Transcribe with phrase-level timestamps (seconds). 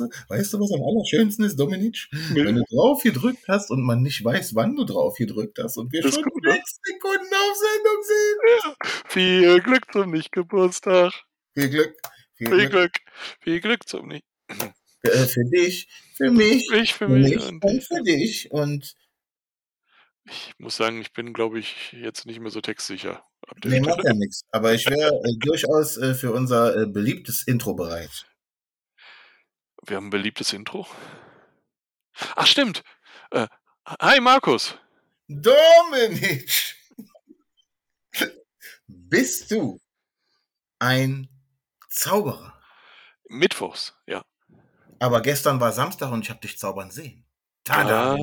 [0.00, 2.08] du, weißt du, was am allerschönsten ist, Dominik?
[2.32, 2.44] Nee.
[2.44, 5.92] Wenn du drauf gedrückt hast und man nicht weiß, wann du drauf gedrückt hast und
[5.92, 8.38] wir das schon gut, sechs Sekunden auf Sendung sehen.
[8.62, 8.74] Ja.
[9.06, 11.12] Viel Glück zum Nicht-Geburtstag.
[11.54, 11.94] Viel Glück.
[12.34, 12.70] Viel, viel Glück.
[12.70, 12.92] Glück.
[13.40, 14.24] Viel Glück zum Nicht.
[15.02, 18.94] Äh, für dich, für mich, für, mich, für, mich und, und für dich und
[20.24, 23.24] ich muss sagen, ich bin, glaube ich, jetzt nicht mehr so textsicher.
[23.64, 24.42] Nee, macht ja nichts.
[24.52, 28.26] Aber ich wäre äh, durchaus äh, für unser äh, beliebtes Intro bereit.
[29.84, 30.86] Wir haben ein beliebtes Intro.
[32.36, 32.84] Ach, stimmt.
[33.30, 33.48] Äh,
[34.00, 34.76] hi, Markus.
[35.28, 36.76] Dominik.
[38.86, 39.80] Bist du
[40.78, 41.28] ein
[41.88, 42.60] Zauberer?
[43.28, 44.24] Mittwochs, ja.
[44.98, 47.24] Aber gestern war Samstag und ich habe dich zaubern sehen.
[47.64, 48.16] Tada.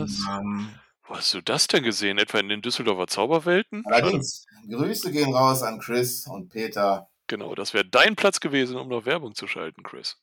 [1.03, 2.19] Wo hast du das denn gesehen?
[2.19, 3.83] Etwa in den Düsseldorfer Zauberwelten?
[3.85, 4.45] Allerdings.
[4.69, 7.09] Grüße gehen raus an Chris und Peter.
[7.27, 10.17] Genau, das wäre dein Platz gewesen, um noch Werbung zu schalten, Chris.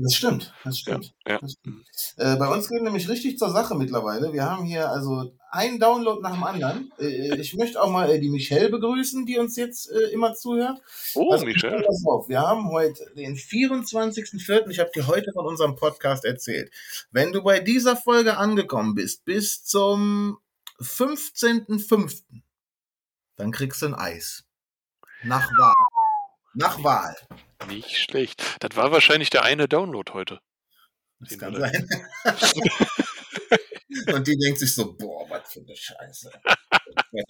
[0.00, 1.12] Das stimmt, das stimmt.
[1.26, 1.38] Ja.
[1.40, 1.84] Das stimmt.
[2.18, 4.32] Äh, bei uns geht nämlich richtig zur Sache mittlerweile.
[4.32, 6.92] Wir haben hier also einen Download nach dem anderen.
[7.00, 10.80] Äh, ich möchte auch mal äh, die Michelle begrüßen, die uns jetzt äh, immer zuhört.
[11.16, 11.82] Oh, also, Michelle.
[11.82, 14.68] Pass auf, wir haben heute den 24.04.
[14.68, 16.70] Ich habe dir heute von unserem Podcast erzählt.
[17.10, 20.38] Wenn du bei dieser Folge angekommen bist, bis zum
[20.80, 22.22] 15.05.,
[23.34, 24.44] dann kriegst du ein Eis.
[25.24, 25.74] Nach Wahl.
[26.54, 27.16] Nach Wahl.
[27.66, 28.42] Nicht schlecht.
[28.60, 30.40] Das war wahrscheinlich der eine Download heute.
[31.20, 31.88] Das kann sein.
[34.14, 36.30] und die denkt sich so, boah, was für eine Scheiße.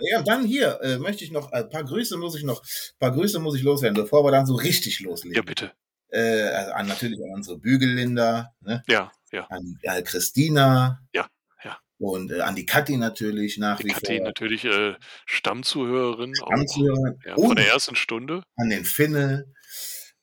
[0.00, 2.98] ja, und dann hier äh, möchte ich noch, ein paar Grüße muss ich noch, ein
[2.98, 5.36] paar Grüße muss ich loswerden, bevor wir dann so richtig loslegen.
[5.36, 5.72] Ja, bitte.
[6.10, 8.82] Äh, also an, natürlich an unsere Bügellinda, ne?
[8.88, 9.46] Ja, ja.
[9.46, 11.00] An äh, Christina.
[11.14, 11.26] Ja,
[11.64, 11.78] ja.
[11.98, 14.26] Und äh, an die Kathi natürlich nach die wie Kathi vor.
[14.26, 14.94] natürlich äh,
[15.26, 16.34] Stammzuhörerin.
[16.34, 17.18] Stammzuhörerin.
[17.20, 18.42] Auch, ja, von der ersten Stunde.
[18.56, 19.52] An den Finne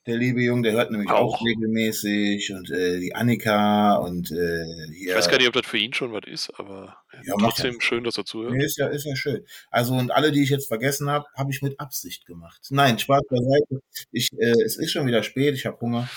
[0.08, 1.45] der liebe Junge, der hört nämlich auch, Auch.
[1.45, 5.09] regelmäßig und äh, die Annika und äh, hier.
[5.09, 7.81] Ich weiß gar nicht, ob das für ihn schon was ist, aber Ja, macht trotzdem
[7.81, 8.53] schön, dass er zuhört.
[8.53, 9.45] Nee, ist ja, ist ja schön.
[9.72, 12.62] Also und alle, die ich jetzt vergessen habe, habe ich mit Absicht gemacht.
[12.69, 13.81] Nein, Spaß beiseite.
[14.12, 16.07] Ich, äh, es ist schon wieder spät, ich habe Hunger.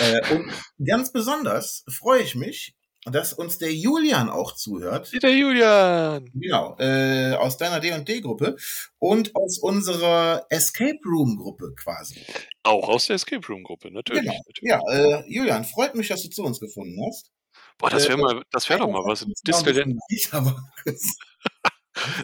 [0.00, 0.52] Äh, und
[0.84, 2.74] ganz besonders freue ich mich,
[3.06, 5.12] dass uns der Julian auch zuhört.
[5.22, 6.30] Der Julian!
[6.34, 8.56] Genau, äh, aus deiner D&D-Gruppe
[8.98, 12.20] und aus unserer Escape Room-Gruppe quasi.
[12.64, 14.22] Auch aus der Escape Room Gruppe, natürlich.
[14.22, 14.34] Genau.
[14.34, 14.60] natürlich.
[14.62, 17.30] Ja, äh, Julian, freut mich, dass du zu uns gefunden hast.
[17.78, 19.24] Boah, das wäre Äh, mal, das wäre doch mal was.
[19.46, 19.98] Disneyland,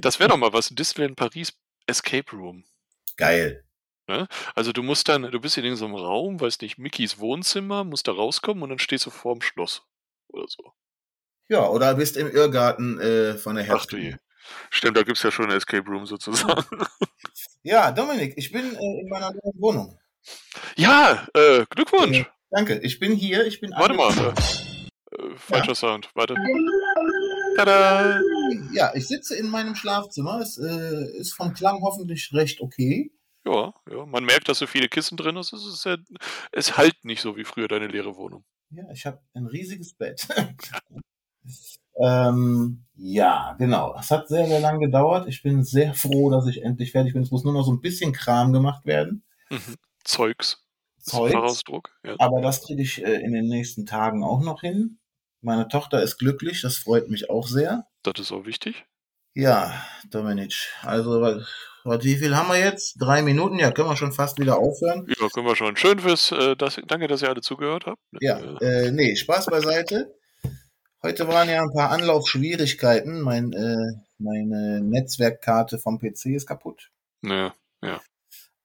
[0.03, 0.71] das wäre doch mal was.
[0.71, 1.53] Ein Disneyland Paris
[1.87, 2.65] Escape Room.
[3.17, 3.65] geil.
[4.55, 8.13] Also du musst dann, du bist in irgendeinem Raum, weiß nicht, Mickys Wohnzimmer, musst da
[8.13, 9.87] rauskommen und dann stehst du vorm Schloss.
[10.33, 10.73] Oder so.
[11.49, 14.11] Ja, oder bist im Irrgarten äh, von der Ach du je.
[14.11, 14.25] Herbst.
[14.71, 16.65] Stimmt, da gibt's ja schon ein Escape Room sozusagen.
[17.65, 19.99] Ja, Dominik, ich bin äh, in meiner neuen Wohnung.
[20.77, 22.19] ja, äh, Glückwunsch.
[22.19, 24.13] Äh, Danke, ich bin hier, ich bin Warte mal.
[25.13, 26.11] Äh, falscher Sound.
[26.15, 26.35] Warte.
[27.57, 28.21] Tada!
[28.73, 30.41] Ja, ich sitze in meinem Schlafzimmer.
[30.41, 33.13] Es äh, ist vom Klang hoffentlich recht okay.
[33.45, 35.53] Ja, ja, man merkt, dass so viele Kissen drin ist.
[35.53, 35.97] Es, ist ja,
[36.51, 38.45] es halt nicht so wie früher deine leere Wohnung.
[38.75, 40.27] Ja, ich habe ein riesiges Bett.
[42.01, 43.95] ähm, ja, genau.
[43.99, 45.29] Es hat sehr, sehr lang gedauert.
[45.29, 47.23] Ich bin sehr froh, dass ich endlich fertig bin.
[47.23, 49.25] Es muss nur noch so ein bisschen Kram gemacht werden.
[49.51, 49.77] Mhm.
[50.05, 50.65] Zeugs.
[50.99, 51.63] Zeugs.
[52.05, 52.15] Ja.
[52.19, 54.99] Aber das kriege ich äh, in den nächsten Tagen auch noch hin.
[55.41, 57.89] Meine Tochter ist glücklich, das freut mich auch sehr.
[58.05, 58.87] Das ist auch wichtig.
[59.35, 59.75] Ja,
[60.09, 61.43] Dominic, also
[61.85, 62.97] was, wie viel haben wir jetzt?
[63.01, 63.59] Drei Minuten?
[63.59, 65.07] Ja, können wir schon fast wieder aufhören.
[65.09, 65.77] Ja, können wir schon.
[65.77, 68.01] Schön fürs, äh, das, danke, dass ihr alle zugehört habt.
[68.21, 70.15] Ja, Äh, äh, nee, Spaß beiseite.
[71.03, 73.21] Heute waren ja ein paar Anlaufschwierigkeiten.
[73.23, 76.91] Mein, äh, meine Netzwerkkarte vom PC ist kaputt.
[77.23, 78.01] ja, ja.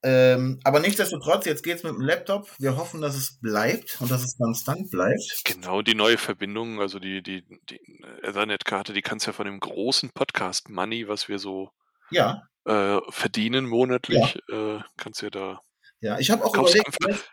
[0.03, 2.47] Ähm, aber nichtsdestotrotz, jetzt geht's mit dem Laptop.
[2.59, 5.41] Wir hoffen, dass es bleibt und dass es konstant bleibt.
[5.43, 7.81] Genau, die neue Verbindung, also die, die, die
[8.21, 11.71] Ethernet-Karte, die kannst ja von dem großen Podcast Money, was wir so
[12.11, 15.61] Ja, äh, verdienen monatlich, äh, kannst ja da.
[16.01, 16.19] ja.
[16.19, 17.23] Ich habe auch Kaufst überlegt, einfach,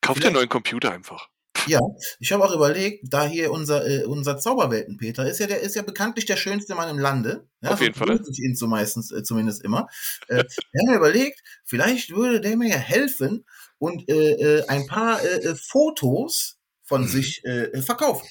[0.00, 1.28] kauf dir einen neuen Computer einfach.
[1.66, 1.80] Ja,
[2.20, 5.82] ich habe auch überlegt, da hier unser, äh, unser Zauberwelten-Peter ist ja, der ist ja
[5.82, 7.48] bekanntlich der schönste Mann im Lande.
[7.60, 8.20] Ja, Auf jeden so Fall.
[8.30, 9.88] Ich ihn so meistens, äh, zumindest immer.
[10.28, 13.44] Äh, wir haben mir überlegt, vielleicht würde der mir ja helfen
[13.78, 17.08] und äh, äh, ein paar äh, äh, Fotos von Mhm.
[17.08, 17.42] sich
[17.84, 18.26] verkaufen.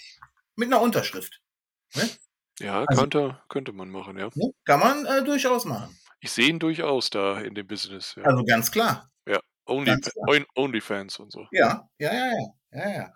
[0.55, 1.41] Mit einer Unterschrift.
[2.59, 4.29] Ja, Also- könnte, könnte man machen, ja.
[4.33, 4.51] Ne?
[4.65, 5.95] Kann man durchaus machen.
[6.19, 8.15] Ich sehe ihn durchaus da in dem Business.
[8.15, 8.23] Ja.
[8.23, 9.09] Also ganz klar.
[9.69, 10.25] Only, ganz klar.
[10.29, 11.45] On- Onlyfans und so.
[11.51, 12.47] Ja, ja, ja, ja.
[12.71, 13.13] ja, ja.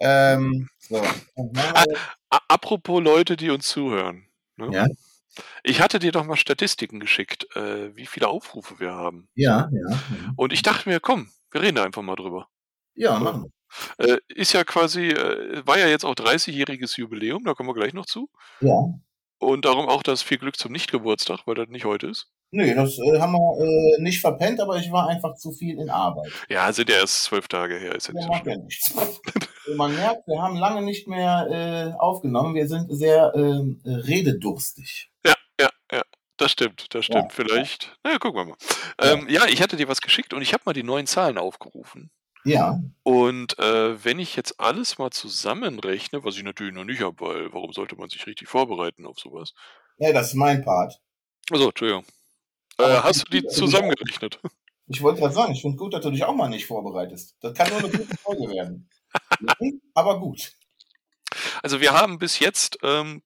[0.00, 0.94] Ähm, so.
[1.36, 1.98] dann machen wir-
[2.30, 4.26] A apropos Leute, die uns zuhören.
[4.56, 4.70] Ne?
[4.72, 4.86] Ja.
[5.62, 9.28] Ich hatte dir doch mal Statistiken geschickt, äh, wie viele Aufrufe wir haben.
[9.34, 9.90] Ja, ja.
[9.90, 9.98] ja.
[10.36, 12.48] Und ich dachte mir, komm, wir reden da einfach mal drüber.
[12.94, 13.52] Ja, machen
[13.98, 14.08] wir.
[14.14, 17.92] Äh, ist ja quasi, äh, war ja jetzt auch 30-jähriges Jubiläum, da kommen wir gleich
[17.92, 18.30] noch zu.
[18.60, 18.94] Ja.
[19.38, 22.28] Und darum auch das viel Glück zum Nicht-Geburtstag, weil das nicht heute ist.
[22.50, 25.90] Nee, das äh, haben wir äh, nicht verpennt, aber ich war einfach zu viel in
[25.90, 26.30] Arbeit.
[26.48, 28.94] Ja, sind ja erst zwölf Tage her, ist ja nicht Ja, macht ja nichts.
[29.76, 31.48] Man merkt, wir haben lange nicht mehr
[31.96, 32.54] äh, aufgenommen.
[32.54, 35.10] Wir sind sehr ähm, rededurstig.
[35.26, 36.02] Ja, ja, ja.
[36.36, 37.14] Das stimmt, das Ja.
[37.18, 37.32] stimmt.
[37.32, 37.96] Vielleicht.
[38.04, 38.56] Na ja, gucken wir mal.
[39.00, 42.10] Ähm, ja, ich hatte dir was geschickt und ich habe mal die neuen Zahlen aufgerufen.
[42.44, 47.20] Ja, Und äh, wenn ich jetzt alles mal zusammenrechne, was ich natürlich noch nicht habe,
[47.20, 49.54] weil warum sollte man sich richtig vorbereiten auf sowas?
[49.98, 51.00] ja, das ist mein Part.
[51.50, 52.04] Also, Entschuldigung.
[52.78, 54.38] Äh, hast du die zusammengerechnet?
[54.86, 57.36] Ich wollte gerade sagen, ich finde gut, dass du dich auch mal nicht vorbereitest.
[57.40, 58.90] Das kann nur eine gute Folge werden.
[59.94, 60.52] Aber gut.
[61.62, 63.22] Also wir haben bis jetzt ähm,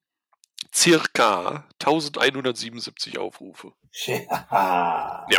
[0.73, 3.73] circa 1177 Aufrufe,
[4.05, 5.25] Ja.
[5.29, 5.37] Ja.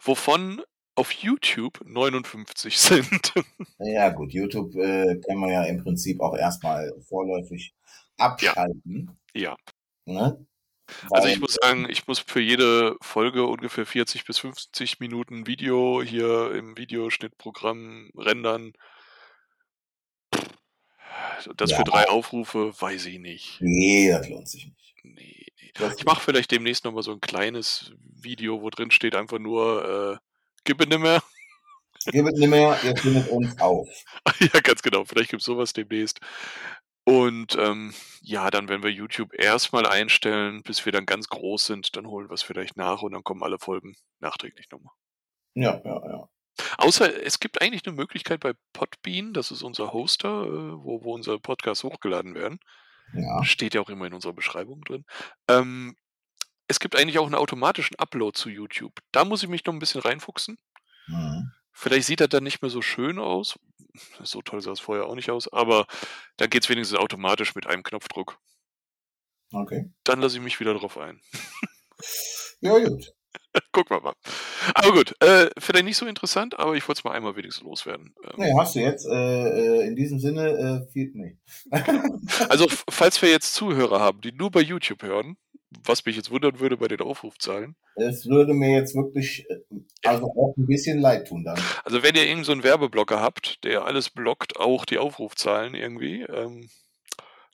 [0.00, 0.62] wovon
[0.98, 3.32] auf YouTube 59 sind.
[3.80, 7.74] Ja gut, YouTube äh, kann man ja im Prinzip auch erstmal vorläufig
[8.16, 9.16] abschalten.
[9.32, 9.56] ja.
[10.04, 10.44] Ne?
[11.10, 16.02] Also ich muss sagen, ich muss für jede Folge ungefähr 40 bis 50 Minuten Video
[16.02, 18.72] hier im Videoschnittprogramm rendern.
[21.56, 21.76] Das Ja.
[21.76, 23.58] für drei Aufrufe, weiß ich nicht.
[23.60, 24.94] Nee, das lohnt sich nicht.
[25.04, 25.46] Nee,
[25.78, 25.92] nee.
[25.96, 30.27] Ich mache vielleicht demnächst nochmal so ein kleines Video, wo drin steht einfach nur, äh,
[30.64, 31.22] gib mir nimmer.
[32.06, 33.88] Gib es nicht mehr, ihr findet uns auf.
[34.40, 35.04] ja, ganz genau.
[35.04, 36.20] Vielleicht gibt's sowas demnächst.
[37.04, 41.96] Und ähm, ja, dann werden wir YouTube erstmal einstellen, bis wir dann ganz groß sind.
[41.96, 44.92] Dann holen wir es vielleicht nach und dann kommen alle Folgen nachträglich nochmal.
[45.54, 46.28] Ja, ja, ja.
[46.76, 51.14] Außer es gibt eigentlich eine Möglichkeit bei Podbean, das ist unser Hoster, äh, wo, wo
[51.14, 52.58] unsere Podcasts hochgeladen werden.
[53.14, 55.04] Ja, Steht ja auch immer in unserer Beschreibung drin.
[55.48, 55.96] Ähm,
[56.68, 58.92] es gibt eigentlich auch einen automatischen Upload zu YouTube.
[59.12, 60.58] Da muss ich mich noch ein bisschen reinfuchsen.
[61.06, 61.52] mhm.
[61.72, 63.56] Vielleicht sieht er dann nicht mehr so schön aus.
[64.24, 65.86] So toll sah es vorher auch nicht aus, aber
[66.36, 68.38] dann geht es wenigstens automatisch mit einem Knopfdruck.
[69.52, 69.88] okay.
[70.02, 71.20] Dann lasse ich mich wieder drauf ein.
[72.60, 73.12] Ja, gut.
[73.72, 74.14] Gucken wir mal.
[74.74, 78.14] Aber gut, äh, vielleicht nicht so interessant, aber ich wollte es mal einmal wenigstens loswerden.
[78.24, 79.06] Ähm, Nee, hast du jetzt.
[79.06, 80.48] Äh, äh, in diesem Sinne,
[80.86, 81.38] äh, viel, nee.
[82.48, 85.36] Also, falls wir jetzt Zuhörer haben, die nur bei YouTube hören,
[85.84, 87.76] was mich jetzt wundern würde bei den Aufrufzahlen.
[87.96, 89.60] Es würde mir jetzt wirklich, äh,
[90.04, 91.58] also auch ein bisschen leid tun dann.
[91.84, 96.22] Also, wenn ihr irgendeinen so einen Werbeblocker habt, der alles blockt, auch die Aufrufzahlen irgendwie,
[96.22, 96.68] ähm,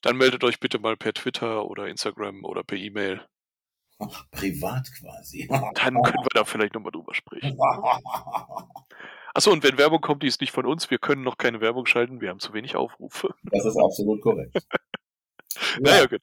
[0.02, 3.22] dann meldet euch bitte mal per Twitter oder Instagram oder per E-Mail.
[4.32, 5.46] Privat quasi.
[5.49, 7.56] Dann können wir da vielleicht nochmal drüber sprechen.
[9.34, 11.87] Achso, und wenn Werbung kommt, die ist nicht von uns, wir können noch keine Werbung
[11.87, 13.34] schalten, wir haben zu wenig Aufrufe.
[13.44, 14.56] Das ist absolut korrekt.
[15.78, 16.20] Naja, gut.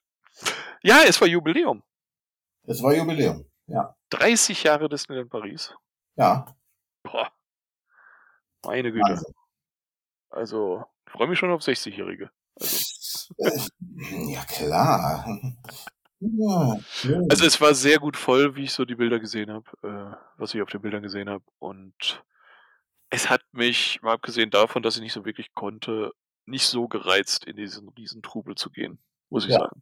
[0.84, 1.84] Ja, es war Jubiläum.
[2.64, 3.46] Es war Jubiläum.
[3.68, 3.96] Ja.
[4.10, 5.74] 30 Jahre Disneyland Paris.
[6.16, 6.46] Ja.
[7.04, 7.32] Boah.
[8.66, 9.10] Meine Güte.
[9.10, 9.34] Wahnsinn.
[10.30, 12.30] Also, ich freue mich schon auf 60-Jährige.
[12.60, 15.26] Also, Äh, Ja, klar.
[16.20, 17.28] Ja, schön.
[17.32, 20.54] also, es war sehr gut voll, wie ich so die Bilder gesehen habe, äh, was
[20.54, 21.44] ich auf den Bildern gesehen habe.
[21.60, 22.24] Und
[23.10, 26.12] es hat mich, mal abgesehen davon, dass ich nicht so wirklich konnte,
[26.46, 29.00] nicht so gereizt, in diesen riesen Trubel zu gehen,
[29.30, 29.60] muss ich Ja.
[29.60, 29.82] sagen.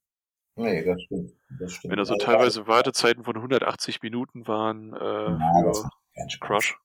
[0.59, 1.31] Nee, das stimmt.
[1.59, 1.91] Das stimmt.
[1.91, 6.29] Wenn da so Also, teilweise Wartezeiten von 180 Minuten waren äh, Ja, das macht keinen
[6.29, 6.47] Spaß.
[6.47, 6.79] Crush.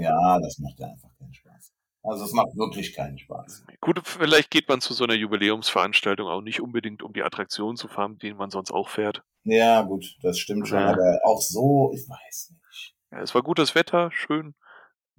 [0.00, 1.72] Ja, das macht ja einfach keinen Spaß.
[2.02, 3.64] Also es macht wirklich keinen Spaß.
[3.80, 7.88] Gut, vielleicht geht man zu so einer Jubiläumsveranstaltung auch nicht unbedingt, um die Attraktion zu
[7.88, 9.22] fahren, den man sonst auch fährt.
[9.44, 10.88] Ja, gut, das stimmt schon, Ja.
[10.92, 12.94] aber auch so, ich weiß nicht.
[13.12, 14.54] Ja, es war gutes Wetter, schön,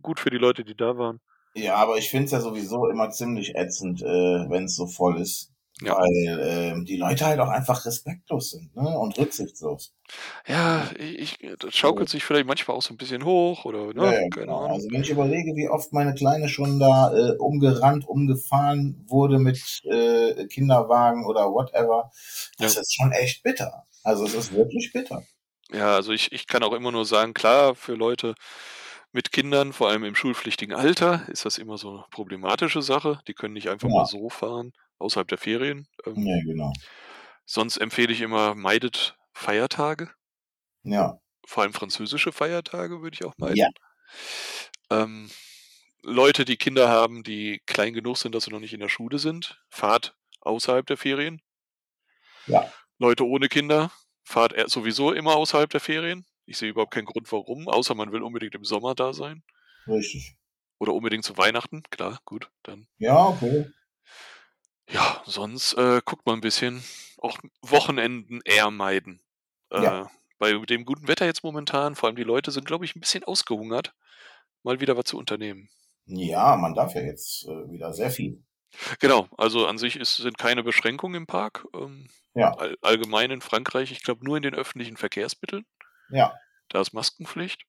[0.01, 1.19] gut für die Leute, die da waren.
[1.53, 4.05] Ja, aber ich finde es ja sowieso immer ziemlich ätzend, äh,
[4.49, 5.50] wenn es so voll ist.
[5.81, 5.97] Ja.
[5.97, 8.97] Weil ähm, die Leute halt auch einfach respektlos sind ne?
[8.99, 9.95] und rücksichtslos.
[10.45, 14.13] Ja, ich, das schaukelt sich vielleicht manchmal auch so ein bisschen hoch oder, ne, Ja,
[14.13, 14.67] ja, genau.
[14.67, 19.59] Also wenn ich überlege, wie oft meine Kleine schon da äh, umgerannt, umgefahren wurde mit
[19.85, 22.11] äh, Kinderwagen oder whatever,
[22.59, 23.87] das ist schon echt bitter.
[24.03, 25.23] Also es ist wirklich bitter.
[25.71, 28.35] Ja, also ich, ich kann auch immer nur sagen, klar, für Leute
[29.13, 33.19] mit Kindern, vor allem im schulpflichtigen Alter, ist das immer so eine problematische Sache.
[33.27, 33.95] Die können nicht einfach Ja.
[33.95, 35.87] mal so fahren, außerhalb der Ferien.
[36.05, 36.71] Ähm, Ja, genau.
[37.45, 40.09] Sonst empfehle ich immer, meidet Feiertage.
[40.83, 43.57] Ja, Vor allem französische Feiertage würde ich auch meiden.
[43.57, 43.67] Ja.
[44.89, 45.29] Ähm,
[46.03, 49.19] Leute, die Kinder haben, die klein genug sind, dass sie noch nicht in der Schule
[49.19, 51.41] sind, fahrt außerhalb der Ferien.
[52.47, 52.71] Ja.
[52.97, 53.91] Leute ohne Kinder,
[54.23, 56.25] fahrt er- sowieso immer außerhalb der Ferien.
[56.45, 59.43] Ich sehe überhaupt keinen Grund, warum, außer man will unbedingt im Sommer da sein.
[59.87, 60.35] richtig.
[60.79, 61.83] Oder unbedingt zu Weihnachten.
[61.91, 62.87] Klar, gut, dann.
[62.97, 63.67] Ja, okay.
[64.91, 66.83] Ja, sonst äh, guckt man ein bisschen.
[67.17, 69.21] Auch Wochenenden eher meiden.
[69.71, 70.11] Äh, Ja.
[70.39, 73.23] Bei dem guten Wetter jetzt momentan, vor allem die Leute sind, glaube ich, ein bisschen
[73.23, 73.93] ausgehungert,
[74.63, 75.69] mal wieder was zu unternehmen.
[76.07, 78.43] Ja, man darf ja jetzt äh, wieder sehr viel.
[78.99, 81.67] Genau, also an sich ist, sind keine Beschränkungen im Park.
[81.75, 82.55] Ähm, Ja.
[82.57, 85.65] all, allgemein in Frankreich, ich glaube nur in den öffentlichen Verkehrsmitteln.
[86.09, 86.33] Ja,
[86.69, 87.61] Da ist Maskenpflicht.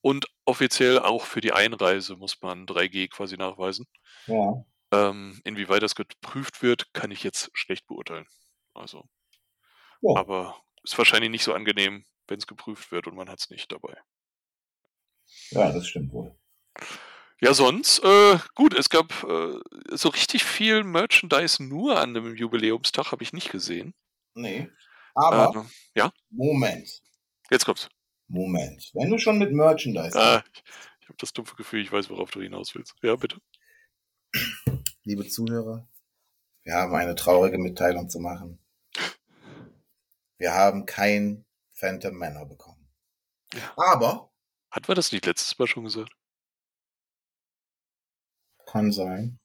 [0.00, 3.86] Und offiziell auch für die Einreise muss man 3G quasi nachweisen.
[4.26, 4.64] ja.
[4.94, 8.26] Ähm, inwieweit das geprüft wird, kann ich jetzt schlecht beurteilen.
[8.74, 9.04] Also,
[10.02, 10.16] Ja.
[10.16, 13.72] aber ist wahrscheinlich nicht so angenehm, wenn es geprüft wird und man hat es nicht
[13.72, 13.96] dabei.
[15.50, 16.36] Ja, das stimmt wohl.
[17.40, 19.58] Ja, sonst, äh, gut, es gab äh,
[19.96, 23.94] so richtig viel Merchandise nur an dem Jubiläumstag, habe ich nicht gesehen.
[24.34, 24.70] Nee.
[25.14, 26.88] Aber, Äh, ja, Moment.
[27.50, 27.88] jetzt kommt's.
[28.28, 28.90] Moment.
[28.94, 30.62] Wenn du schon mit Merchandise Ah, ich
[31.00, 32.94] ich habe das dumpfe Gefühl, ich weiß, worauf du hinaus willst.
[33.02, 33.38] Ja, bitte.
[35.04, 35.88] Liebe Zuhörer,
[36.64, 38.58] wir haben eine traurige Mitteilung zu machen.
[40.38, 42.90] Wir haben kein Phantom Manor bekommen.
[43.52, 43.72] Ja.
[43.76, 44.32] Aber,
[44.70, 46.12] Hatten wir das nicht letztes Mal schon gesagt?
[48.74, 49.38] kann sein.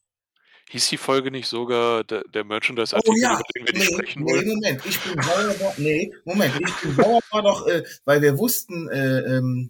[0.69, 4.23] Hieß die Folge nicht sogar der, der Merchandise-Artikel, über den wir nicht Oh nee, sprechen
[4.23, 4.47] nee, wollen?
[4.47, 8.87] Moment, ich bin sauer, nee, Moment, ich bin sauer war doch, äh, weil wir wussten,
[8.89, 9.69] äh, ähm,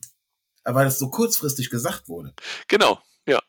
[0.64, 2.34] weil es so kurzfristig gesagt wurde.
[2.70, 3.42] Genau, ja.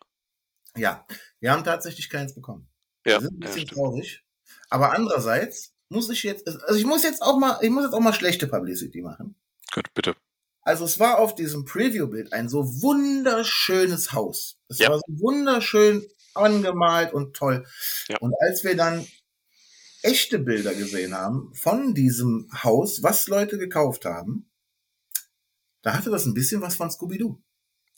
[0.81, 1.07] Ja,
[1.41, 2.69] wir haben tatsächlich keins bekommen.
[3.07, 3.79] Ja, Wir sind ein ja bisschen stimmt.
[3.79, 4.25] traurig.
[4.69, 8.01] Aber andererseits muss ich jetzt, also ich muss jetzt auch mal, ich muss jetzt auch
[8.01, 9.35] mal schlechte Publicity machen.
[9.75, 10.17] Gut, bitte.
[10.63, 14.59] Also es war auf diesem Preview-Bild ein so wunderschönes Haus.
[14.69, 14.91] Es Ja.
[14.91, 17.67] war so wunderschön angemalt und toll.
[18.09, 18.19] Ja.
[18.19, 19.07] Und als wir dann
[20.03, 24.51] echte Bilder gesehen haben von diesem Haus, was Leute gekauft haben,
[25.83, 27.41] da hatte das ein bisschen was von Scooby-Doo.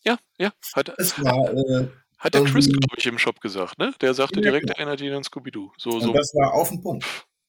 [0.04, 0.52] Ja, ja.
[0.74, 1.88] Hat, Es war, äh,
[2.22, 3.94] hat der Chris, irgendwie- glaube ich, im Shop gesagt, ne?
[4.00, 4.76] Der sagte Ja, direkt, genau.
[4.78, 5.72] erinnert ihn an Scooby-Doo.
[5.76, 7.04] So, und so, das war auf den Punkt.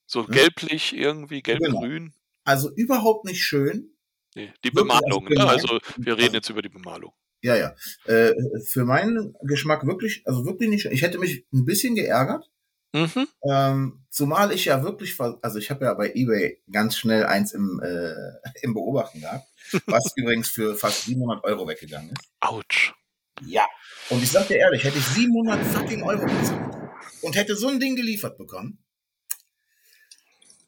[0.06, 0.28] so ne?
[0.30, 2.14] gelblich irgendwie, gelb-grün.
[2.44, 3.96] Also überhaupt nicht schön.
[4.36, 5.48] Nee, die Wirklich, Bemalung, also ne?
[5.50, 7.14] Also wir reden jetzt über die Bemalung.
[7.42, 7.76] Ja, ja.
[8.06, 8.34] Äh,
[8.66, 10.86] für meinen Geschmack wirklich, also wirklich nicht.
[10.86, 12.50] Ich hätte mich ein bisschen geärgert.
[12.96, 13.28] Mhm.
[13.50, 17.82] Ähm, zumal ich ja wirklich, also ich habe ja bei eBay ganz schnell eins im,
[17.84, 18.14] äh,
[18.62, 19.48] im Beobachten gehabt,
[19.88, 22.30] was übrigens für fast 700 Euro weggegangen ist.
[22.40, 22.94] Autsch.
[23.42, 23.68] Ja.
[24.10, 26.76] Und ich sag dir ehrlich, hätte ich 700 fucking Euro bezahlt
[27.22, 28.84] und hätte so ein Ding geliefert bekommen,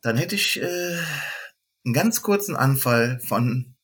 [0.02, 0.98] dann hätte ich äh,
[1.86, 3.76] einen ganz kurzen Anfall von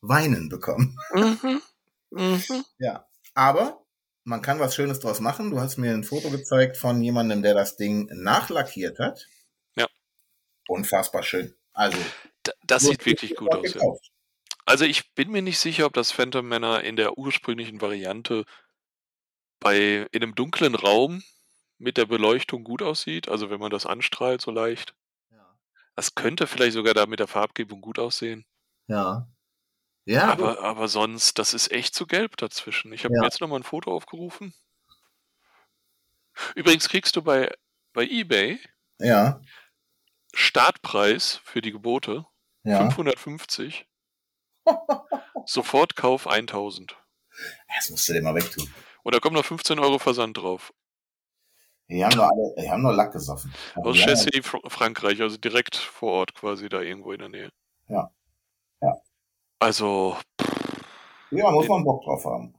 [0.00, 0.98] Weinen bekommen.
[1.12, 1.60] Mhm.
[2.16, 2.40] Mhm.
[2.78, 3.08] Ja.
[3.34, 3.84] Aber
[4.22, 5.50] man kann was Schönes draus machen.
[5.50, 9.26] Du hast mir ein Foto gezeigt von jemandem, der das Ding nachlackiert hat.
[9.74, 9.88] Ja.
[10.68, 11.56] Unfassbar schön.
[11.72, 11.98] Also,
[12.46, 13.98] D- Das sieht wirklich gut aus.
[14.66, 18.44] Also ich bin mir nicht sicher, ob das Phantom Manor in der ursprünglichen Variante
[19.60, 21.22] bei in einem dunklen Raum
[21.78, 23.28] mit der Beleuchtung gut aussieht.
[23.28, 24.94] Also wenn man das anstrahlt so leicht.
[25.30, 25.56] Ja.
[25.96, 28.46] Das könnte vielleicht sogar da mit der Farbgebung gut aussehen.
[28.86, 29.28] Ja.
[30.06, 32.92] Ja, Aber, aber sonst, das ist echt zu gelb dazwischen.
[32.92, 33.22] Ich habe Ja.
[33.24, 34.52] jetzt nochmal ein Foto aufgerufen.
[36.54, 37.50] Übrigens kriegst du bei,
[37.92, 38.58] bei eBay
[38.98, 39.40] ja,
[40.34, 42.26] Startpreis für die Gebote
[42.64, 42.78] ja.
[42.78, 43.86] 550.
[45.46, 46.96] Sofortkauf 1000.
[47.76, 48.72] Das musst du dir mal wegtun.
[49.02, 50.72] Und da kommt noch 15 Euro Versand drauf.
[51.88, 53.52] Die haben nur alle, die haben nur Lack gesoffen.
[53.74, 57.18] Aber Aus die haben- Chessy, Fr Frankreich, also direkt vor Ort quasi da irgendwo in
[57.18, 57.52] der Nähe.
[57.88, 58.10] Ja.
[58.80, 58.96] Ja.
[59.58, 60.16] Also,
[61.30, 62.54] Ja, muss man Bock drauf haben.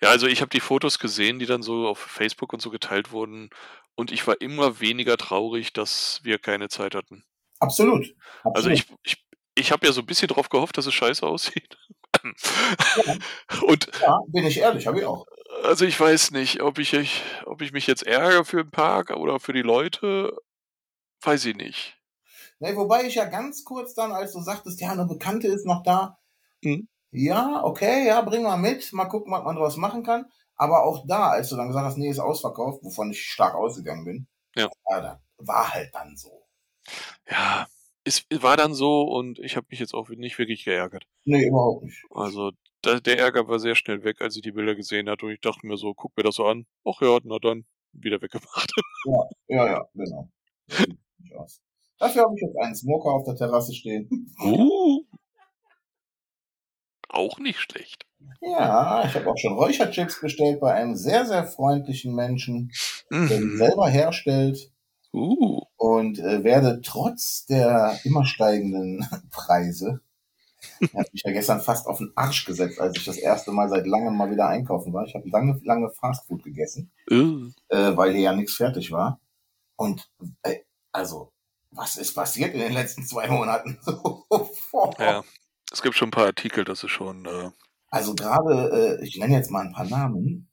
[0.00, 3.10] ja, also ich habe die Fotos gesehen, die dann so auf Facebook und so geteilt
[3.10, 3.50] wurden.
[3.96, 7.24] Und ich war immer weniger traurig, dass wir keine Zeit hatten.
[7.58, 8.14] Absolut.
[8.44, 8.56] Absolut.
[8.56, 9.24] Also ich, ich,
[9.60, 11.76] ich habe ja so ein bisschen drauf gehofft, dass es scheiße aussieht.
[13.66, 15.26] Und ja, bin ich ehrlich, habe ich auch.
[15.64, 19.10] also ich weiß nicht, ob ich, ich- ob ich mich jetzt ärgere für den Park
[19.10, 20.36] oder für die Leute.
[21.22, 21.96] Weiß ich nicht.
[22.58, 25.82] Nee, wobei ich ja ganz kurz dann, als du sagtest, ja, eine Bekannte ist noch
[25.82, 26.18] da.
[26.62, 26.88] Mhm.
[27.12, 30.26] Ja, okay, ja, bring mal mit, mal gucken, was man draus machen kann.
[30.56, 34.04] Aber auch da, als du dann gesagt hast, nee, ist ausverkauft, wovon ich stark ausgegangen
[34.04, 34.68] bin, Ja.
[35.38, 36.46] war halt dann so.
[37.30, 37.66] Ja,
[38.04, 41.04] es war dann so und ich habe mich jetzt auch nicht wirklich geärgert.
[41.24, 42.02] Nee, überhaupt nicht.
[42.10, 42.52] Also
[42.82, 45.40] da, der Ärger war sehr schnell weg, als ich die Bilder gesehen hatte und ich
[45.40, 46.66] dachte mir so, guck mir das so an.
[46.84, 48.72] Ach ja, na dann, wieder weggemacht.
[49.06, 50.28] Ja, ja, ja genau.
[51.98, 54.08] Dafür habe ich jetzt einen Smoker auf der Terrasse stehen.
[54.42, 55.04] Uh,
[57.08, 58.06] auch nicht schlecht.
[58.40, 62.70] Ja, ich habe auch schon Räucherchips bestellt bei einem sehr, sehr freundlichen Menschen,
[63.10, 63.56] der die Mhm.
[63.56, 64.70] selber herstellt.
[65.12, 70.00] Uh, und äh, werde trotz der immer steigenden Preise,
[70.78, 73.68] ich habe mich ja gestern fast auf den Arsch gesetzt, als ich das erste Mal
[73.68, 75.04] seit langem mal wieder einkaufen war.
[75.06, 77.48] Ich habe lange, lange Fastfood gegessen, uh.
[77.68, 79.20] äh, weil hier ja nichts fertig war.
[79.76, 80.10] Und
[80.42, 80.58] äh,
[80.92, 81.32] also,
[81.70, 83.78] was ist passiert in den letzten zwei Monaten?
[84.98, 85.22] Ja,
[85.72, 87.26] es gibt schon ein paar Artikel, das ist schon.
[87.26, 87.50] Äh,
[87.90, 90.48] Also gerade, äh, ich nenne jetzt mal ein paar Namen.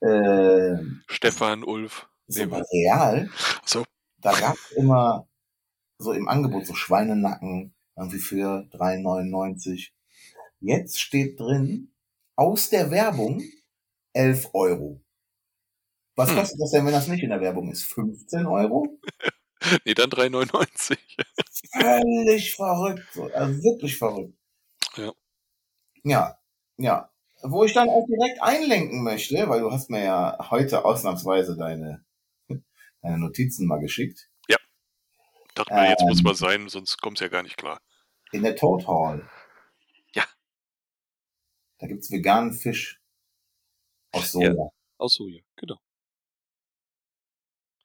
[0.00, 0.76] äh,
[1.06, 2.08] Stefan, Ulf.
[2.28, 3.28] Real,
[3.64, 3.84] So.
[4.22, 5.26] Da gab es immer
[5.98, 9.90] so im Angebot so Schweinenacken, irgendwie für 3,99.
[10.60, 11.92] Jetzt steht drin,
[12.36, 13.42] aus der Werbung
[14.12, 15.00] 11 Euro.
[16.16, 16.36] Was Hm.
[16.36, 17.84] kostet das denn, wenn das nicht in der Werbung ist?
[17.84, 18.86] 15 Euro?
[19.84, 20.96] Nee, dann 3,99.
[21.70, 23.06] Völlig verrückt.
[23.12, 24.34] so, Also wirklich verrückt.
[24.96, 25.12] Ja.
[26.02, 26.38] Ja,
[26.78, 27.10] ja.
[27.42, 32.02] Wo ich dann auch direkt einlenken möchte, weil du hast mir ja heute ausnahmsweise deine,
[33.02, 34.30] deine Notizen mal geschickt.
[35.54, 36.24] Dachte mir, jetzt muss Ähm.
[36.24, 37.80] mal sein, sonst kommt's ja gar nicht klar.
[38.32, 39.28] In der Toad Hall.
[40.14, 40.24] Ja.
[41.78, 43.00] Da gibt's veganen Fisch.
[44.12, 44.54] Aus Soja.
[44.96, 45.76] Aus Soja, genau.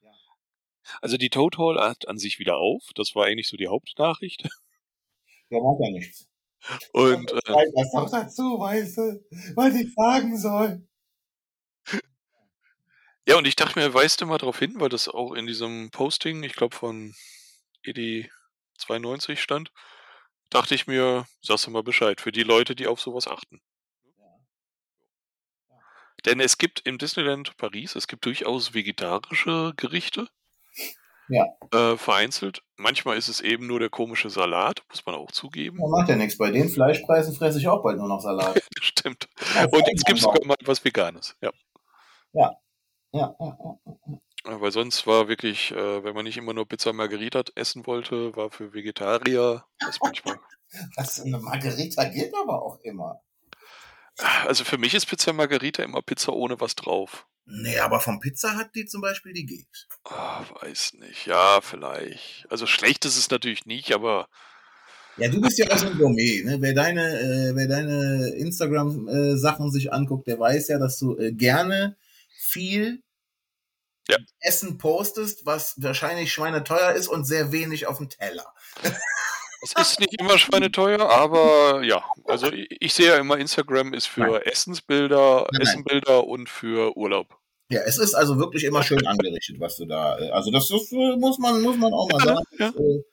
[0.01, 0.11] Ja.
[1.01, 2.83] Also die Toad Hall hat an sich wieder auf.
[2.95, 4.43] Das war eigentlich so die Hauptnachricht.
[5.51, 6.27] Ja, macht ja nichts.
[6.91, 10.87] Und äh, das doch dazu, weißt du, was ich sagen soll.
[13.27, 15.89] Ja, und ich dachte mir, weist du mal darauf hin, weil das auch in diesem
[15.91, 17.13] Posting, ich glaube von
[17.85, 19.71] Edi92 stand,
[20.49, 23.61] dachte ich mir, sagst du mal Bescheid für die Leute, die auf sowas achten.
[26.25, 30.27] Denn es gibt im Disneyland Paris, es gibt durchaus vegetarische Gerichte.
[31.27, 31.45] Ja.
[31.71, 32.61] Äh, vereinzelt.
[32.77, 35.79] Manchmal ist es eben nur der komische Salat, muss man auch zugeben.
[35.79, 36.37] Ja, macht ja nichts.
[36.37, 38.61] Bei den Fleischpreisen fresse ich auch bald nur noch Salat.
[38.81, 39.27] Stimmt.
[39.55, 41.35] Ja, Und jetzt gibt es sogar mal was Veganes.
[41.41, 41.51] Ja.
[42.33, 42.55] Ja,
[43.15, 43.79] ja, ja.
[44.45, 48.35] Ja, Weil sonst war wirklich, äh, wenn man nicht immer nur Pizza Margherita essen wollte,
[48.35, 50.39] war für Vegetarier das manchmal.
[50.95, 53.21] Das eine Margarita geht aber auch immer.
[54.45, 57.25] Also für mich ist Pizza Margherita immer Pizza ohne was drauf.
[57.47, 59.87] Nee, aber vom Pizza hat die zum Beispiel, die geht.
[60.05, 61.25] Ah, weiß nicht.
[61.27, 62.47] Ja, vielleicht.
[62.49, 64.27] Also schlecht ist es natürlich nicht, aber
[65.17, 66.57] Ja, du bist ja auch so ein Gourmet, ne?
[66.59, 71.97] Wer deine, äh, wer deine Instagram-Sachen sich anguckt, der weiß ja, dass du äh, gerne
[72.37, 73.03] viel
[74.07, 74.17] Ja.
[74.39, 78.53] Essen postest, was wahrscheinlich schweineteuer ist und sehr wenig auf dem Teller.
[79.63, 82.03] es ist nicht immer schweineteuer, aber ja.
[82.25, 85.61] Also ich, ich sehe ja immer, Instagram ist für Essensbilder, Nein.
[85.61, 87.39] Essenbilder und für Urlaub.
[87.69, 90.19] Ja, es ist also wirklich immer schön angerichtet, was du da.
[90.19, 92.45] Äh, also das ist, äh, muss man muss man auch mal sagen.
[92.59, 92.69] Ja.
[92.69, 93.03] Äh,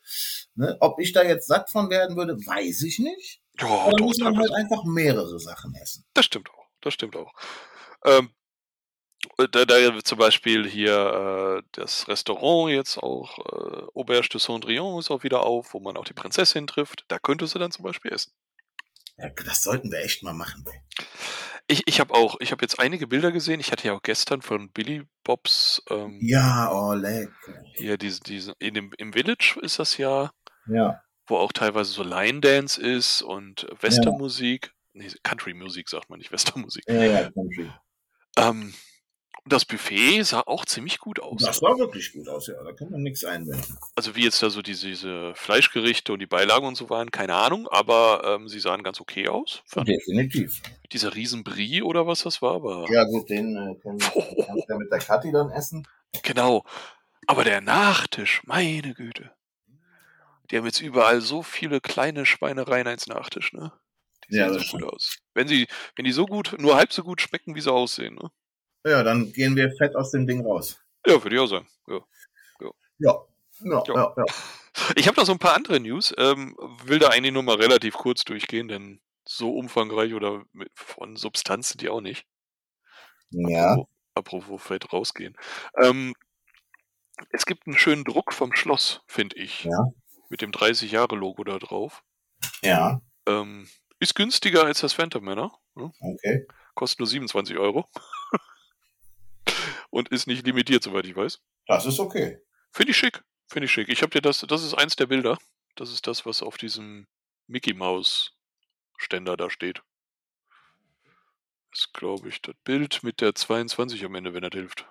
[0.57, 0.76] ne?
[0.81, 3.40] Ob ich da jetzt satt von werden würde, weiß ich nicht.
[3.59, 6.05] Ja, doch, muss man halt einfach mehrere Sachen essen.
[6.12, 6.66] Das stimmt auch.
[6.83, 7.33] Das stimmt auch.
[8.05, 8.31] Ähm,
[9.50, 15.11] da, da zum Beispiel hier äh, das Restaurant jetzt auch, äh, Auberge de Cendrillon ist
[15.11, 17.04] auch wieder auf, wo man auch die Prinzessin trifft.
[17.08, 18.32] Da könntest du dann zum Beispiel essen.
[19.18, 20.64] Ja, das sollten wir echt mal machen.
[21.68, 23.61] Ich, ich habe auch, ich habe jetzt einige Bilder gesehen.
[23.61, 27.30] Ich hatte ja auch gestern von Billy Bobs ähm, Ja, oh lecker.
[27.74, 30.32] hier diese, diese in dem, im Village ist das ja,
[30.66, 31.00] Ja.
[31.26, 34.72] wo auch teilweise so Line Dance ist und Westernmusik.
[34.94, 36.85] Nee, Country Musik sagt man nicht, Westernmusik.
[36.88, 37.70] Ja, ja, Country.
[38.37, 38.74] Ähm,
[39.44, 41.42] das Buffet sah auch ziemlich gut aus.
[41.42, 42.62] Das sah wirklich gut aus, ja.
[42.62, 43.76] Da kann man nichts einwenden.
[43.96, 47.35] Also wie jetzt da so diese, diese Fleischgerichte und die Beilagen und so waren, keine
[47.35, 49.62] Ahnung, aber ähm, sie sahen ganz okay aus.
[49.76, 49.85] Ich.
[49.85, 50.61] Definitiv.
[50.92, 54.76] Dieser Riesenbrie oder was das war, war Ja, gut, den äh, können kannst du ja
[54.78, 55.87] mit der Kathi dann essen.
[56.22, 56.64] genau.
[57.26, 59.33] Aber der Nachtisch, meine Güte.
[60.50, 63.72] Die haben jetzt überall so viele kleine Schweinereien als Nachtisch, ne?
[64.28, 65.16] Die Ja, sehen das so gut aus.
[65.35, 68.31] Wenn sie, wenn die so gut, nur halb so gut schmecken, wie sie aussehen, ne?
[68.85, 70.81] Ja, dann gehen wir fett aus dem Ding raus.
[71.07, 71.66] Ja, würde ich auch sagen.
[71.88, 72.01] Ja.
[72.61, 72.71] Ja.
[72.99, 73.23] Ja,
[73.61, 73.83] Ja.
[73.87, 74.25] ja, ja.
[74.97, 77.92] Ich habe noch so ein paar andere News, ähm, will da eigentlich nur mal relativ
[77.95, 82.27] kurz durchgehen, denn so umfangreich oder mit, von Substanz sind die auch nicht.
[83.31, 85.37] Ja, Apropos, apropos fett rausgehen.
[85.77, 86.14] Ähm,
[87.31, 89.64] es gibt einen schönen Druck vom Schloss, finde ich.
[89.64, 89.92] Ja.
[90.31, 92.03] Mit dem 30-Jahre-Logo da drauf.
[92.62, 93.68] ja, Ähm,
[94.01, 95.61] ist günstiger als das Phantom Manor.
[95.75, 95.92] Ne?
[96.01, 96.47] okay.
[96.75, 97.87] Kostet nur 27 Euro.
[99.92, 101.38] Und ist nicht limitiert, soweit ich weiß.
[101.66, 102.38] Das ist okay.
[102.72, 103.22] Finde ich schick.
[103.46, 103.90] Finde ich schick.
[103.90, 105.37] Ich habe dir das, das ist eins der Bilder.
[105.76, 107.07] Das ist das, was auf diesem
[107.46, 108.35] Mickey Mouse
[108.96, 109.83] Ständer da steht.
[111.70, 114.87] Das ist, glaube ich, das Bild mit der 22 am Ende, wenn das hilft.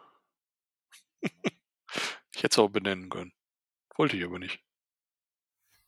[1.23, 3.33] ich hätte es auch benennen können.
[3.95, 4.59] Wollte ich aber nicht.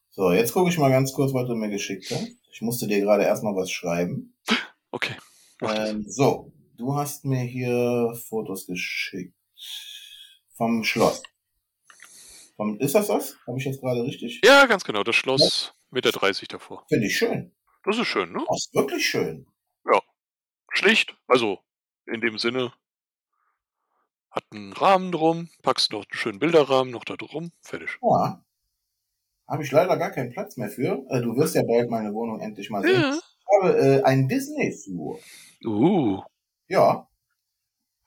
[0.10, 2.36] So, jetzt gucke ich mal ganz kurz, was du mir geschickt hast.
[2.52, 4.36] Ich musste dir gerade erstmal was schreiben.
[4.89, 5.15] Okay.
[5.62, 6.52] Ähm, so,
[6.84, 9.34] du hast mir hier Fotos geschickt.
[10.56, 11.24] Vom Schloss.
[12.56, 13.38] Vom, ist das das?
[13.48, 14.41] Habe ich jetzt gerade richtig?
[14.46, 15.04] Ja, ganz genau.
[15.04, 16.86] Das Schloss mit der 30 davor.
[16.89, 17.52] Finde ich schön.
[17.86, 18.43] Das ist schön, ne?
[18.48, 19.48] Das ist wirklich schön.
[20.74, 21.15] Schlicht.
[21.28, 21.60] Also,
[22.08, 22.74] in dem Sinne.
[24.32, 25.50] Hat einen Rahmen drum.
[25.62, 27.52] Packst noch einen schönen Bilderrahmen noch da drum.
[27.62, 28.00] Fertig.
[28.02, 28.43] Ja.
[29.48, 31.06] Habe ich leider gar keinen Platz mehr für.
[31.10, 33.00] Äh, du wirst ja bald meine Wohnung endlich mal sehen.
[33.00, 33.13] Ja.
[33.15, 35.19] Ich habe äh, einen Disney-Flur.
[35.63, 36.24] Uh.
[36.67, 37.08] Ja.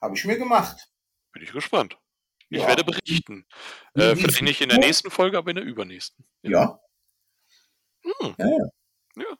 [0.01, 0.89] Habe ich mir gemacht.
[1.33, 1.97] Bin ich gespannt.
[2.49, 2.67] Ich Ja.
[2.67, 3.45] werde berichten.
[3.93, 6.25] Äh, vielleicht nicht in der nächsten Folge, aber in der übernächsten.
[6.43, 6.79] Ja.
[8.03, 8.35] Hm.
[8.37, 8.47] Ja,
[9.17, 9.37] ja.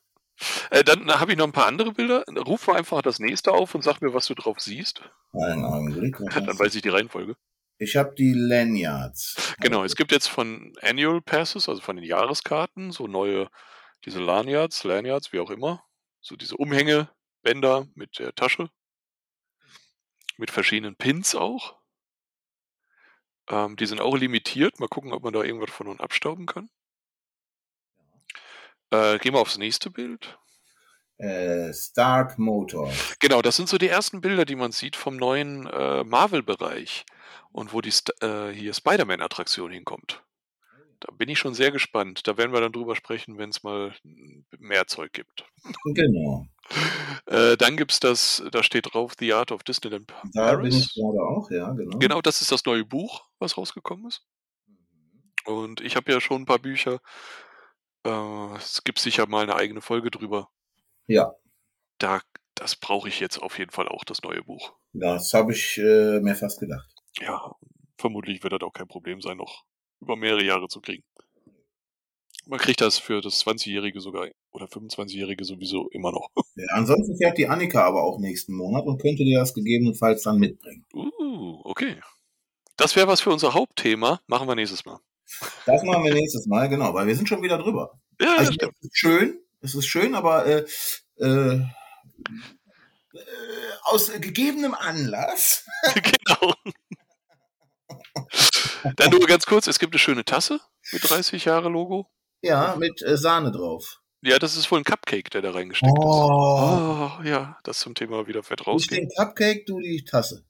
[0.70, 2.24] Äh, dann habe ich noch ein paar andere Bilder.
[2.46, 5.02] Ruf mal einfach das nächste auf und sag mir, was du drauf siehst.
[5.34, 6.18] Einen Augenblick.
[6.34, 7.36] Dann weiß ich die Reihenfolge.
[7.80, 9.56] Ich habe die Lanyards.
[9.60, 13.50] Genau, es gibt jetzt von Annual Passes, also von den Jahreskarten, so neue,
[14.06, 15.84] diese Lanyards, Lanyards, wie auch immer.
[16.22, 18.70] So diese Umhängebänder mit der Tasche.
[20.38, 21.76] Mit verschiedenen Pins auch.
[23.50, 24.80] Ähm, die sind auch limitiert.
[24.80, 26.70] Mal gucken, ob man da irgendwas von uns abstauben kann.
[28.92, 30.38] Äh, gehen wir aufs nächste Bild.
[31.18, 33.18] Äh, Stark Motors.
[33.20, 37.06] Genau, das sind so die ersten Bilder, die man sieht vom neuen äh, Marvel-Bereich
[37.52, 40.24] und wo die St äh, hier Spider-Man-Attraktion hinkommt.
[41.00, 42.28] Da bin ich schon sehr gespannt.
[42.28, 43.94] Da werden wir dann drüber sprechen, wenn es mal
[44.58, 45.46] mehr Zeug gibt.
[45.94, 46.46] Genau.
[47.28, 50.94] Äh, dann gibt's das, da steht drauf The Art of Disneyland Da bin ich Paris.
[50.96, 51.98] gerade auch, ja, genau.
[51.98, 54.26] Genau, das ist das neue Buch, was rausgekommen ist.
[55.46, 57.00] Und ich habe ja schon ein paar Bücher.
[58.06, 60.50] Äh, es gibt sicher mal eine eigene Folge drüber.
[61.08, 61.34] Ja,
[62.00, 62.22] Da,
[62.56, 64.74] das brauche ich jetzt auf jeden Fall auch, das neue Buch.
[64.94, 66.88] das habe ich äh, mir fast gedacht.
[67.20, 67.54] Ja,
[67.98, 69.64] vermutlich wird das auch kein Problem sein, noch
[70.02, 71.04] über mehrere Jahre zu kriegen.
[72.46, 76.30] Man kriegt das für das 20-Jährige sogar oder 25-Jährige sowieso immer noch.
[76.60, 80.40] Ja, ansonsten fährt die Annika aber auch nächsten Monat und könnte dir das gegebenenfalls dann
[80.40, 80.88] mitbringen.
[80.92, 82.00] Uh, okay.
[82.78, 84.22] Das wäre was für unser Hauptthema.
[84.26, 85.00] Machen wir nächstes Mal.
[85.68, 88.00] Das machen wir nächstes Mal, genau, weil wir sind schon wieder drüber.
[88.20, 90.66] Ja, Also es ist schön, es ist schön, aber äh,
[91.20, 91.62] äh,
[93.14, 93.20] äh,
[93.84, 95.66] aus gegebenem Anlass.
[95.94, 96.54] genau.
[98.96, 100.60] Dann nur ganz kurz, es gibt eine schöne Tasse
[100.92, 102.10] mit 30 Jahre Logo.
[102.42, 104.02] Ja, mit äh, Sahne drauf.
[104.22, 106.04] Ja, das ist wohl ein Cupcake, der da reingesteckt ist.
[106.04, 107.12] Oh.
[107.20, 109.08] Oh, ja, das zum Thema wieder fett Ich rausgehen.
[109.08, 110.46] den Cupcake, du die Tasse.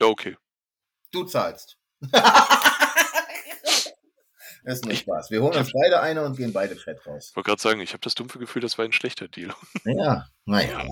[0.00, 0.36] Ja, okay.
[1.10, 1.78] Du zahlst.
[2.12, 2.24] das
[4.64, 5.30] ist nur Spaß.
[5.30, 7.28] Wir holen uns beide eine und gehen beide fett raus.
[7.30, 9.54] Ich wollte gerade sagen, ich habe das dumpfe Gefühl, das war ein schlechter Deal.
[9.84, 10.84] Ja, naja.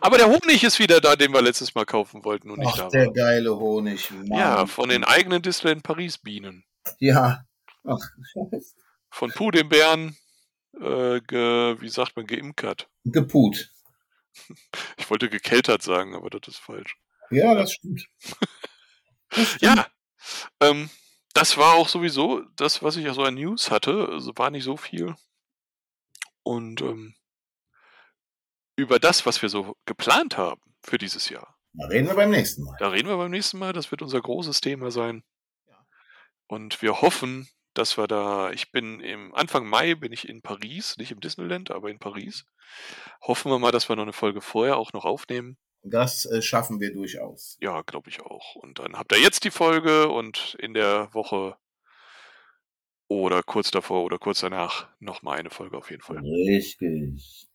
[0.00, 2.78] Aber der Honig ist wieder da, den wir letztes Mal kaufen wollten und nicht Ach,
[2.78, 3.12] da der war.
[3.12, 4.10] geile Honig.
[4.10, 4.38] Mann.
[4.38, 6.64] Ja, von den eigenen Disneyland Paris Bienen.
[6.98, 7.44] Ja.
[7.84, 8.00] Ach,
[8.32, 8.74] Scheiße.
[9.10, 10.16] Von Puh dem Bären,
[10.74, 12.88] äh, ge, wie sagt man, geimkert.
[13.04, 13.70] Geput.
[14.96, 16.96] Ich wollte gekeltert sagen, aber das ist falsch.
[17.30, 18.06] Ja, das stimmt.
[19.30, 19.62] Das stimmt.
[19.62, 19.86] Ja,
[20.60, 20.90] ähm,
[21.32, 24.08] das war auch sowieso das, was ich ja so an News hatte.
[24.10, 25.14] Also war nicht so viel.
[26.42, 27.14] Und ähm,
[28.80, 32.64] über das, was wir so geplant haben für dieses Jahr, Da reden wir beim nächsten
[32.64, 32.76] Mal.
[32.78, 33.72] da reden wir beim nächsten Mal.
[33.72, 35.22] Das wird unser großes Thema sein.
[35.68, 35.78] Ja.
[36.48, 40.96] Und wir hoffen, dass wir da, ich bin im Anfang Mai bin ich in Paris,
[40.96, 42.44] nicht im Disneyland, aber in Paris.
[43.22, 45.56] Hoffen wir mal, dass wir noch eine Folge vorher auch noch aufnehmen.
[45.82, 47.56] Das äh, schaffen wir durchaus.
[47.60, 48.54] Ja, glaube ich auch.
[48.56, 51.56] Und dann habt ihr jetzt die Folge und in der Woche
[53.08, 56.18] oder kurz davor oder kurz danach nochmal eine Folge auf jeden Fall.
[56.18, 57.48] Richtig.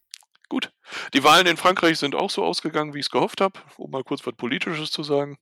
[0.49, 0.71] Gut.
[1.13, 4.03] Die Wahlen in Frankreich sind auch so ausgegangen, wie ich es gehofft habe, um mal
[4.03, 5.37] kurz was Politisches zu sagen.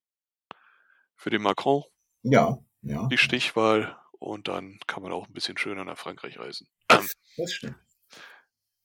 [1.15, 1.83] Für den Macron,
[2.23, 3.97] Ja, ja, die Stichwahl.
[4.19, 6.67] Und dann kann man auch ein bisschen schöner nach Frankreich reisen.
[6.87, 7.75] das stimmt.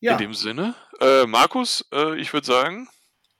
[0.00, 2.88] Ja, In dem Sinne, äh, Markus, äh, ich würde sagen,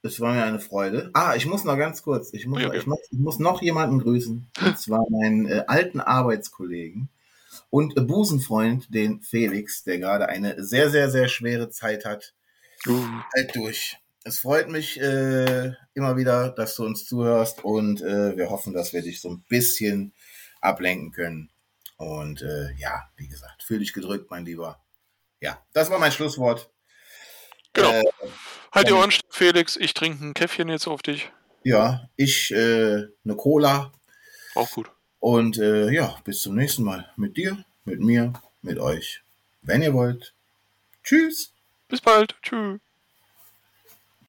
[0.03, 1.11] es war mir eine Freude.
[1.13, 2.75] Ah, ich muss noch ganz kurz, ich muss, Ja, ja.
[2.75, 4.51] ich muss, ich muss noch jemanden grüßen.
[4.65, 7.09] Und zwar meinen äh, alten Arbeitskollegen
[7.71, 12.35] und Busenfreund, den Felix, der gerade eine sehr, sehr, sehr schwere Zeit hat.
[12.87, 13.97] Halt durch.
[14.25, 18.93] Es freut mich äh, immer wieder, dass du uns zuhörst und äh, wir hoffen, dass
[18.93, 20.13] wir dich so ein bisschen
[20.61, 21.51] ablenken können.
[21.97, 24.81] Und äh, ja, wie gesagt, fühl dich gedrückt, mein Lieber.
[25.41, 26.71] Ja, das war mein Schlusswort.
[27.73, 27.91] Genau.
[27.91, 28.05] Äh,
[28.73, 29.77] halt die Ohren, Felix.
[29.77, 31.31] Ich trinke ein Käffchen jetzt auf dich.
[31.65, 33.93] ja, ich äh, eine Cola
[34.55, 34.91] Auch gut.
[35.21, 37.11] und äh, ja, bis zum nächsten Mal.
[37.17, 39.23] Mit dir, mit mir, mit euch.
[39.63, 40.35] Wenn ihr wollt.
[41.03, 41.53] Tschüss.
[41.89, 42.37] Bis bald.
[42.43, 42.81] Tschüss.